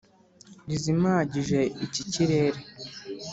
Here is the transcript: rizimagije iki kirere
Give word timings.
rizimagije 0.67 1.59
iki 1.85 2.01
kirere 2.13 2.59